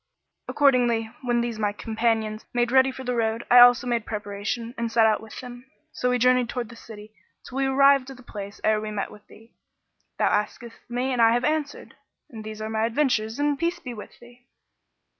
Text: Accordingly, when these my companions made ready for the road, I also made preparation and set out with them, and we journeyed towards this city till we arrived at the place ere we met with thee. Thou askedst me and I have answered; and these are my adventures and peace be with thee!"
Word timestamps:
Accordingly, 0.47 1.11
when 1.21 1.41
these 1.41 1.59
my 1.59 1.73
companions 1.73 2.43
made 2.55 2.71
ready 2.71 2.89
for 2.91 3.03
the 3.03 3.13
road, 3.13 3.45
I 3.51 3.59
also 3.59 3.85
made 3.85 4.03
preparation 4.07 4.73
and 4.75 4.91
set 4.91 5.05
out 5.05 5.21
with 5.21 5.39
them, 5.41 5.69
and 6.01 6.09
we 6.09 6.17
journeyed 6.17 6.49
towards 6.49 6.71
this 6.71 6.83
city 6.83 7.13
till 7.47 7.57
we 7.59 7.67
arrived 7.67 8.09
at 8.09 8.17
the 8.17 8.23
place 8.23 8.59
ere 8.63 8.81
we 8.81 8.89
met 8.89 9.11
with 9.11 9.27
thee. 9.27 9.53
Thou 10.17 10.27
askedst 10.27 10.79
me 10.89 11.13
and 11.13 11.21
I 11.21 11.33
have 11.33 11.43
answered; 11.43 11.95
and 12.31 12.43
these 12.43 12.63
are 12.63 12.67
my 12.69 12.85
adventures 12.87 13.37
and 13.37 13.59
peace 13.59 13.77
be 13.77 13.93
with 13.93 14.19
thee!" 14.19 14.47